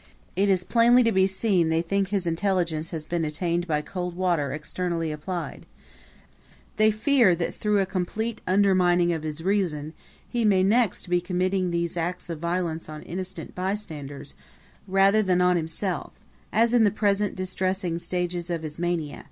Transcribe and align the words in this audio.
It 0.35 0.49
is 0.49 0.63
plainly 0.63 1.03
to 1.03 1.11
be 1.11 1.27
seen 1.27 1.69
they 1.69 1.83
think 1.83 2.07
his 2.07 2.25
intelligence 2.25 2.89
has 2.89 3.05
been 3.05 3.23
attainted 3.23 3.67
by 3.67 3.83
cold 3.83 4.15
water 4.15 4.51
externally 4.51 5.11
applied; 5.11 5.67
they 6.77 6.89
fear 6.89 7.35
that 7.35 7.53
through 7.53 7.77
a 7.77 7.85
complete 7.85 8.41
undermining 8.47 9.13
of 9.13 9.21
his 9.21 9.43
reason 9.43 9.93
he 10.27 10.43
may 10.43 10.63
next 10.63 11.07
be 11.07 11.21
committing 11.21 11.69
these 11.69 11.97
acts 11.97 12.31
of 12.31 12.39
violence 12.39 12.89
on 12.89 13.03
innocent 13.03 13.53
bystanders 13.53 14.33
rather 14.87 15.21
than 15.21 15.39
on 15.39 15.55
himself, 15.55 16.13
as 16.51 16.73
in 16.73 16.83
the 16.83 16.89
present 16.89 17.35
distressing 17.35 17.99
stages 17.99 18.49
of 18.49 18.63
his 18.63 18.79
mania. 18.79 19.19